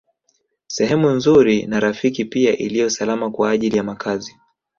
Sehemu 0.67 1.09
nzuri 1.11 1.65
na 1.65 1.79
rafiki 1.79 2.25
pia 2.25 2.57
iliyo 2.57 2.89
salama 2.89 3.31
kwa 3.31 3.49
ajili 3.51 3.77
ya 3.77 3.83
makazi 3.83 4.35